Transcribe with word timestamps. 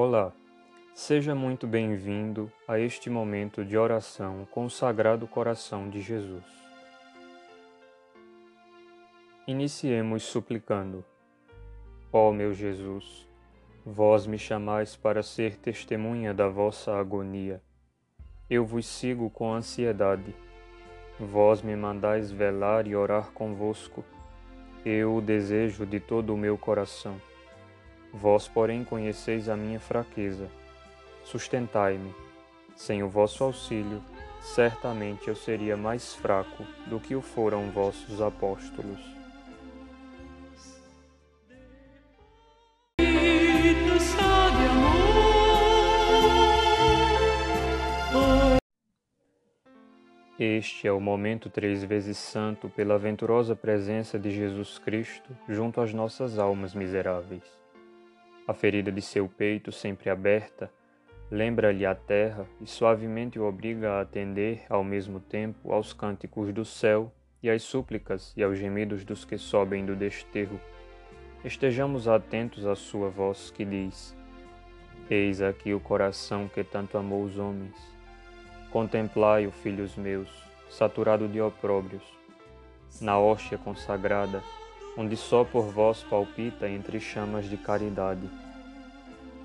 Olá, 0.00 0.32
seja 0.94 1.34
muito 1.34 1.66
bem-vindo 1.66 2.52
a 2.68 2.78
este 2.78 3.10
momento 3.10 3.64
de 3.64 3.76
oração 3.76 4.46
com 4.48 4.64
o 4.64 4.70
Sagrado 4.70 5.26
Coração 5.26 5.90
de 5.90 6.00
Jesus. 6.00 6.44
Iniciemos 9.44 10.22
suplicando: 10.22 11.04
Ó 12.12 12.30
meu 12.30 12.54
Jesus, 12.54 13.28
vós 13.84 14.24
me 14.24 14.38
chamais 14.38 14.94
para 14.94 15.20
ser 15.20 15.56
testemunha 15.56 16.32
da 16.32 16.46
vossa 16.46 16.94
agonia. 16.96 17.60
Eu 18.48 18.64
vos 18.64 18.86
sigo 18.86 19.28
com 19.28 19.52
ansiedade. 19.52 20.32
Vós 21.18 21.60
me 21.60 21.74
mandais 21.74 22.30
velar 22.30 22.86
e 22.86 22.94
orar 22.94 23.32
convosco. 23.32 24.04
Eu 24.84 25.16
o 25.16 25.20
desejo 25.20 25.84
de 25.84 25.98
todo 25.98 26.32
o 26.32 26.36
meu 26.36 26.56
coração 26.56 27.20
Vós, 28.12 28.48
porém, 28.48 28.84
conheceis 28.84 29.48
a 29.48 29.56
minha 29.56 29.78
fraqueza. 29.78 30.48
Sustentai-me. 31.24 32.14
Sem 32.74 33.02
o 33.02 33.08
vosso 33.08 33.44
auxílio, 33.44 34.02
certamente 34.40 35.28
eu 35.28 35.34
seria 35.34 35.76
mais 35.76 36.14
fraco 36.14 36.64
do 36.86 36.98
que 37.00 37.14
o 37.14 37.20
foram 37.20 37.70
vossos 37.70 38.22
apóstolos. 38.22 39.18
Este 50.38 50.86
é 50.86 50.92
o 50.92 51.00
momento 51.00 51.50
três 51.50 51.82
vezes 51.82 52.16
santo 52.16 52.68
pela 52.68 52.96
venturosa 52.96 53.56
presença 53.56 54.16
de 54.20 54.30
Jesus 54.30 54.78
Cristo 54.78 55.36
junto 55.48 55.80
às 55.80 55.92
nossas 55.92 56.38
almas 56.38 56.76
miseráveis. 56.76 57.42
A 58.48 58.54
ferida 58.54 58.90
de 58.90 59.02
seu 59.02 59.28
peito, 59.28 59.70
sempre 59.70 60.08
aberta, 60.08 60.72
lembra-lhe 61.30 61.84
a 61.84 61.94
terra 61.94 62.46
e 62.62 62.66
suavemente 62.66 63.38
o 63.38 63.44
obriga 63.44 63.90
a 63.90 64.00
atender, 64.00 64.64
ao 64.70 64.82
mesmo 64.82 65.20
tempo, 65.20 65.70
aos 65.70 65.92
cânticos 65.92 66.50
do 66.50 66.64
céu 66.64 67.12
e 67.42 67.50
às 67.50 67.62
súplicas 67.62 68.32
e 68.34 68.42
aos 68.42 68.56
gemidos 68.56 69.04
dos 69.04 69.22
que 69.22 69.36
sobem 69.36 69.84
do 69.84 69.94
desterro. 69.94 70.58
Estejamos 71.44 72.08
atentos 72.08 72.64
à 72.64 72.74
sua 72.74 73.10
voz 73.10 73.50
que 73.50 73.66
diz: 73.66 74.16
Eis 75.10 75.42
aqui 75.42 75.74
o 75.74 75.80
coração 75.80 76.48
que 76.48 76.64
tanto 76.64 76.96
amou 76.96 77.24
os 77.24 77.36
homens. 77.38 77.76
Contemplai-o, 78.70 79.52
filhos 79.52 79.94
meus, 79.94 80.30
saturado 80.70 81.28
de 81.28 81.38
opróbrios, 81.38 82.02
na 82.98 83.18
hóstia 83.18 83.58
consagrada, 83.58 84.42
onde 84.98 85.16
só 85.16 85.44
por 85.44 85.66
vós 85.66 86.02
palpita 86.02 86.68
entre 86.68 86.98
chamas 86.98 87.48
de 87.48 87.56
caridade. 87.56 88.28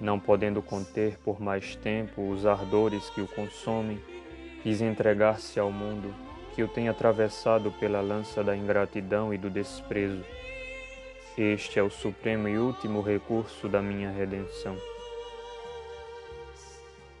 Não 0.00 0.20
podendo 0.20 0.62
conter 0.62 1.18
por 1.24 1.40
mais 1.40 1.74
tempo 1.74 2.30
os 2.30 2.46
ardores 2.46 3.10
que 3.10 3.20
o 3.20 3.26
consomem, 3.26 4.00
quis 4.62 4.80
entregar-se 4.80 5.58
ao 5.58 5.72
mundo 5.72 6.14
que 6.54 6.62
o 6.62 6.68
tem 6.68 6.88
atravessado 6.88 7.72
pela 7.80 8.00
lança 8.00 8.44
da 8.44 8.56
ingratidão 8.56 9.34
e 9.34 9.38
do 9.38 9.50
desprezo. 9.50 10.24
Este 11.36 11.80
é 11.80 11.82
o 11.82 11.90
supremo 11.90 12.46
e 12.48 12.56
último 12.56 13.02
recurso 13.02 13.68
da 13.68 13.82
minha 13.82 14.10
redenção. 14.10 14.76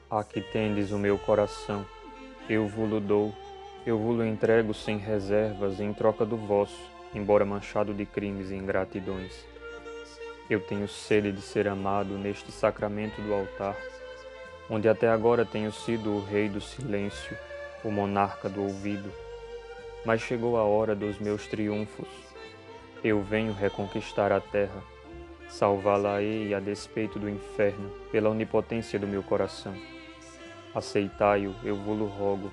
Aqui 0.08 0.40
tendes 0.40 0.92
o 0.92 0.98
meu 0.98 1.18
coração, 1.18 1.84
eu 2.48 2.68
vos 2.68 3.02
dou, 3.02 3.34
eu 3.86 3.98
vos 3.98 4.24
entrego 4.24 4.72
sem 4.74 4.98
reservas 4.98 5.80
em 5.80 5.92
troca 5.92 6.24
do 6.24 6.36
vosso 6.36 6.90
embora 7.14 7.44
manchado 7.44 7.92
de 7.92 8.06
crimes 8.06 8.50
e 8.50 8.54
ingratidões. 8.54 9.44
Eu 10.48 10.60
tenho 10.60 10.88
sede 10.88 11.32
de 11.32 11.40
ser 11.40 11.68
amado 11.68 12.18
neste 12.18 12.50
sacramento 12.50 13.20
do 13.20 13.32
altar, 13.32 13.76
onde 14.68 14.88
até 14.88 15.08
agora 15.08 15.44
tenho 15.44 15.72
sido 15.72 16.10
o 16.10 16.24
rei 16.24 16.48
do 16.48 16.60
silêncio, 16.60 17.36
o 17.84 17.90
monarca 17.90 18.48
do 18.48 18.62
ouvido. 18.62 19.12
Mas 20.04 20.20
chegou 20.20 20.56
a 20.56 20.64
hora 20.64 20.94
dos 20.94 21.18
meus 21.18 21.46
triunfos. 21.46 22.08
Eu 23.02 23.22
venho 23.22 23.52
reconquistar 23.52 24.32
a 24.32 24.40
terra, 24.40 24.82
salvá-la-ei 25.48 26.54
a 26.54 26.60
despeito 26.60 27.18
do 27.18 27.28
inferno, 27.28 27.90
pela 28.10 28.30
onipotência 28.30 28.98
do 28.98 29.06
meu 29.06 29.22
coração. 29.22 29.74
Aceitai-o, 30.74 31.54
eu 31.64 31.76
vos 31.76 32.10
rogo, 32.12 32.50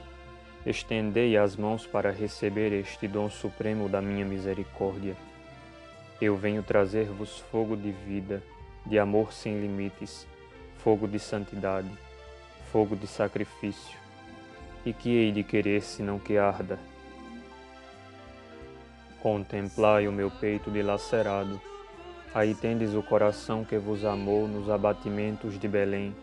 estendei 0.69 1.37
as 1.37 1.55
mãos 1.55 1.87
para 1.87 2.11
receber 2.11 2.73
este 2.73 3.07
dom 3.07 3.29
supremo 3.29 3.87
da 3.87 4.01
minha 4.01 4.25
misericórdia. 4.25 5.15
Eu 6.19 6.35
venho 6.35 6.61
trazer-vos 6.61 7.39
fogo 7.39 7.77
de 7.77 7.89
vida, 7.91 8.43
de 8.85 8.99
amor 8.99 9.31
sem 9.31 9.61
limites, 9.61 10.27
fogo 10.79 11.07
de 11.07 11.19
santidade, 11.19 11.89
fogo 12.69 12.97
de 12.97 13.07
sacrifício. 13.07 13.97
E 14.85 14.91
que 14.91 15.09
hei 15.09 15.31
de 15.31 15.41
querer 15.41 15.81
se 15.81 16.03
não 16.03 16.19
que 16.19 16.37
arda? 16.37 16.77
Contemplai 19.21 20.05
o 20.05 20.11
meu 20.11 20.29
peito 20.29 20.69
dilacerado, 20.69 21.61
aí 22.33 22.53
tendes 22.53 22.93
o 22.93 23.01
coração 23.01 23.63
que 23.63 23.77
vos 23.77 24.03
amou 24.03 24.49
nos 24.49 24.69
abatimentos 24.69 25.57
de 25.57 25.67
Belém, 25.67 26.13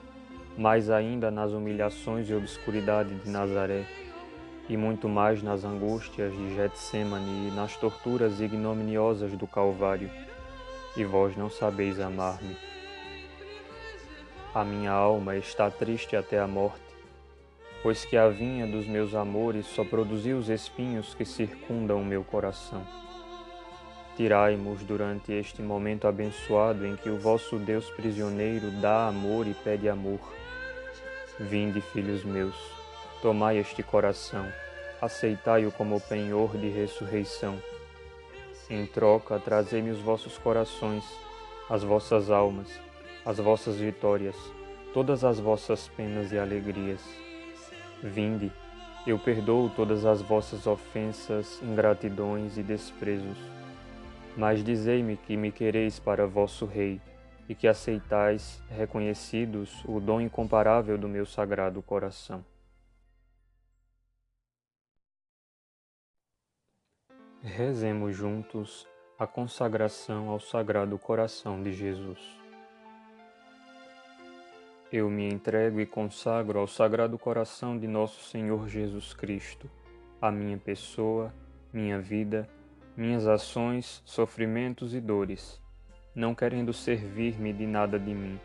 mais 0.56 0.90
ainda 0.90 1.30
nas 1.30 1.52
humilhações 1.52 2.28
e 2.28 2.34
obscuridade 2.34 3.14
de 3.14 3.30
Nazaré 3.30 4.03
e 4.68 4.76
muito 4.76 5.08
mais 5.08 5.42
nas 5.42 5.64
angústias 5.64 6.32
de 6.32 6.54
Getsemane 6.54 7.48
e 7.48 7.50
nas 7.54 7.76
torturas 7.76 8.40
ignominiosas 8.40 9.32
do 9.32 9.46
Calvário, 9.46 10.10
e 10.96 11.04
vós 11.04 11.36
não 11.36 11.50
sabeis 11.50 12.00
amar-me. 12.00 12.56
A 14.54 14.64
minha 14.64 14.92
alma 14.92 15.36
está 15.36 15.70
triste 15.70 16.16
até 16.16 16.38
a 16.38 16.46
morte, 16.46 16.80
pois 17.82 18.04
que 18.04 18.16
a 18.16 18.28
vinha 18.28 18.66
dos 18.66 18.86
meus 18.86 19.14
amores 19.14 19.66
só 19.66 19.84
produziu 19.84 20.38
os 20.38 20.48
espinhos 20.48 21.14
que 21.14 21.24
circundam 21.24 22.00
o 22.00 22.04
meu 22.04 22.22
coração. 22.22 22.86
Tirai-mos 24.16 24.84
durante 24.84 25.32
este 25.32 25.60
momento 25.60 26.06
abençoado 26.06 26.86
em 26.86 26.94
que 26.94 27.10
o 27.10 27.18
vosso 27.18 27.58
Deus 27.58 27.90
prisioneiro 27.90 28.70
dá 28.80 29.08
amor 29.08 29.44
e 29.46 29.54
pede 29.54 29.88
amor. 29.88 30.20
Vinde, 31.40 31.80
filhos 31.80 32.22
meus, 32.22 32.54
Tomai 33.24 33.56
este 33.56 33.82
coração, 33.82 34.52
aceitai-o 35.00 35.72
como 35.72 35.98
penhor 35.98 36.58
de 36.58 36.68
ressurreição. 36.68 37.56
Em 38.68 38.84
troca, 38.84 39.38
trazei-me 39.38 39.88
os 39.88 39.98
vossos 39.98 40.36
corações, 40.36 41.02
as 41.70 41.82
vossas 41.82 42.30
almas, 42.30 42.68
as 43.24 43.38
vossas 43.38 43.76
vitórias, 43.76 44.36
todas 44.92 45.24
as 45.24 45.40
vossas 45.40 45.88
penas 45.88 46.32
e 46.32 46.38
alegrias. 46.38 47.00
Vinde, 48.02 48.52
eu 49.06 49.18
perdoo 49.18 49.70
todas 49.70 50.04
as 50.04 50.20
vossas 50.20 50.66
ofensas, 50.66 51.62
ingratidões 51.62 52.58
e 52.58 52.62
desprezos. 52.62 53.38
Mas 54.36 54.62
dizei-me 54.62 55.16
que 55.16 55.34
me 55.34 55.50
quereis 55.50 55.98
para 55.98 56.26
vosso 56.26 56.66
Rei 56.66 57.00
e 57.48 57.54
que 57.54 57.66
aceitais, 57.66 58.62
reconhecidos, 58.68 59.82
o 59.86 59.98
dom 59.98 60.20
incomparável 60.20 60.98
do 60.98 61.08
meu 61.08 61.24
sagrado 61.24 61.80
coração. 61.80 62.44
Rezemos 67.46 68.16
juntos 68.16 68.88
a 69.18 69.26
consagração 69.26 70.30
ao 70.30 70.40
Sagrado 70.40 70.98
Coração 70.98 71.62
de 71.62 71.74
Jesus. 71.74 72.18
Eu 74.90 75.10
me 75.10 75.28
entrego 75.28 75.78
e 75.78 75.84
consagro 75.84 76.58
ao 76.58 76.66
Sagrado 76.66 77.18
Coração 77.18 77.78
de 77.78 77.86
Nosso 77.86 78.24
Senhor 78.30 78.66
Jesus 78.66 79.12
Cristo, 79.12 79.70
a 80.22 80.32
minha 80.32 80.56
pessoa, 80.56 81.34
minha 81.70 82.00
vida, 82.00 82.48
minhas 82.96 83.26
ações, 83.26 84.02
sofrimentos 84.06 84.94
e 84.94 85.00
dores, 85.00 85.60
não 86.14 86.34
querendo 86.34 86.72
servir-me 86.72 87.52
de 87.52 87.66
nada 87.66 87.98
de 87.98 88.14
mim, 88.14 88.40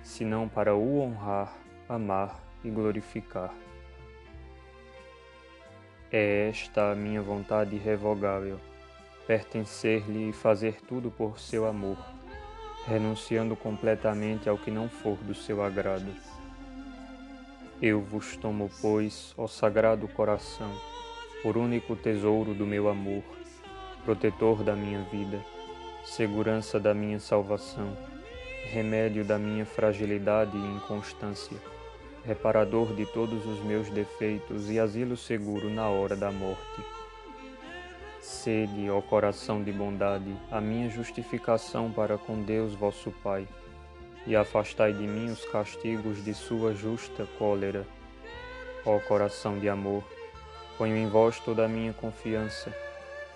senão 0.00 0.48
para 0.48 0.76
o 0.76 1.00
honrar, 1.00 1.58
amar 1.88 2.40
e 2.62 2.70
glorificar. 2.70 3.52
É 6.16 6.48
esta 6.48 6.92
a 6.92 6.94
minha 6.94 7.20
vontade 7.20 7.74
irrevogável, 7.74 8.60
pertencer-lhe 9.26 10.28
e 10.28 10.32
fazer 10.32 10.80
tudo 10.82 11.10
por 11.10 11.40
seu 11.40 11.66
amor, 11.66 11.98
renunciando 12.86 13.56
completamente 13.56 14.48
ao 14.48 14.56
que 14.56 14.70
não 14.70 14.88
for 14.88 15.16
do 15.16 15.34
seu 15.34 15.60
agrado. 15.60 16.06
Eu 17.82 18.00
vos 18.00 18.36
tomo, 18.36 18.70
pois, 18.80 19.34
ó 19.36 19.48
Sagrado 19.48 20.06
Coração, 20.06 20.70
por 21.42 21.56
único 21.56 21.96
tesouro 21.96 22.54
do 22.54 22.64
meu 22.64 22.88
amor, 22.88 23.24
protetor 24.04 24.62
da 24.62 24.76
minha 24.76 25.02
vida, 25.10 25.44
segurança 26.04 26.78
da 26.78 26.94
minha 26.94 27.18
salvação, 27.18 27.92
remédio 28.70 29.24
da 29.24 29.36
minha 29.36 29.66
fragilidade 29.66 30.56
e 30.56 30.76
inconstância 30.76 31.73
reparador 32.24 32.94
de 32.94 33.04
todos 33.06 33.44
os 33.46 33.60
meus 33.60 33.90
defeitos 33.90 34.70
e 34.70 34.78
asilo 34.78 35.16
seguro 35.16 35.68
na 35.68 35.88
hora 35.88 36.16
da 36.16 36.32
morte. 36.32 36.82
Sede, 38.20 38.88
ó 38.88 39.02
coração 39.02 39.62
de 39.62 39.70
bondade, 39.70 40.34
a 40.50 40.58
minha 40.60 40.88
justificação 40.88 41.92
para 41.92 42.16
com 42.16 42.42
Deus 42.42 42.74
vosso 42.74 43.10
Pai. 43.22 43.46
e 44.26 44.34
afastai 44.34 44.94
de 44.94 45.06
mim 45.06 45.30
os 45.30 45.44
castigos 45.44 46.24
de 46.24 46.32
sua 46.32 46.74
justa 46.74 47.28
cólera. 47.38 47.86
Ó 48.86 48.98
coração 49.00 49.58
de 49.58 49.68
amor, 49.68 50.02
ponho 50.78 50.96
em 50.96 51.06
vós 51.08 51.38
toda 51.40 51.66
a 51.66 51.68
minha 51.68 51.92
confiança, 51.92 52.74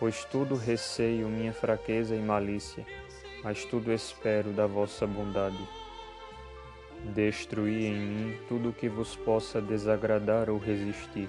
pois 0.01 0.25
tudo 0.25 0.55
receio 0.55 1.29
minha 1.29 1.53
fraqueza 1.53 2.17
e 2.17 2.21
malícia, 2.21 2.87
mas 3.45 3.67
tudo 3.67 3.93
espero 3.93 4.51
da 4.51 4.67
vossa 4.67 5.07
bondade. 5.07 5.59
Destruí 7.15 7.87
em 7.87 7.99
mim 7.99 8.39
tudo 8.49 8.73
que 8.73 8.89
vos 8.89 9.17
possa 9.17 9.61
desagradar 9.63 10.51
ou 10.51 10.59
resistir. 10.59 11.29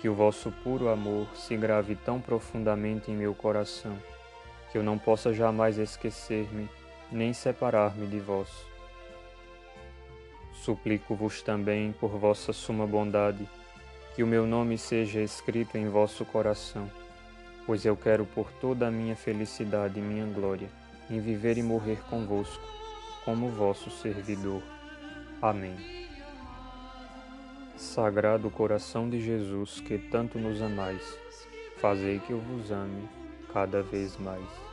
Que 0.00 0.08
o 0.08 0.14
vosso 0.14 0.52
puro 0.62 0.88
amor 0.88 1.26
se 1.34 1.56
grave 1.56 1.96
tão 1.96 2.20
profundamente 2.20 3.10
em 3.10 3.16
meu 3.16 3.34
coração, 3.34 3.96
que 4.70 4.76
eu 4.76 4.82
não 4.82 4.98
possa 4.98 5.32
jamais 5.32 5.78
esquecer-me 5.78 6.68
nem 7.10 7.32
separar-me 7.32 8.06
de 8.06 8.18
vós. 8.18 8.48
Suplico-vos 10.52 11.42
também, 11.42 11.92
por 11.92 12.10
vossa 12.10 12.52
suma 12.52 12.86
bondade, 12.86 13.48
que 14.14 14.22
o 14.22 14.26
meu 14.26 14.46
nome 14.46 14.76
seja 14.78 15.20
escrito 15.20 15.76
em 15.76 15.88
vosso 15.88 16.24
coração, 16.24 16.90
pois 17.66 17.84
eu 17.84 17.96
quero 17.96 18.24
por 18.26 18.50
toda 18.52 18.88
a 18.88 18.90
minha 18.90 19.16
felicidade 19.16 19.98
e 19.98 20.02
minha 20.02 20.26
glória, 20.26 20.68
em 21.10 21.20
viver 21.20 21.58
e 21.58 21.62
morrer 21.62 21.98
convosco, 22.08 22.62
como 23.24 23.48
vosso 23.48 23.90
servidor. 23.90 24.62
Amém. 25.40 25.76
Sagrado 27.76 28.50
coração 28.50 29.08
de 29.08 29.20
Jesus, 29.20 29.80
que 29.80 29.98
tanto 29.98 30.38
nos 30.38 30.62
amais, 30.62 31.18
fazei 31.78 32.20
que 32.20 32.32
eu 32.32 32.40
vos 32.40 32.70
ame 32.70 33.08
cada 33.52 33.82
vez 33.82 34.16
mais. 34.16 34.71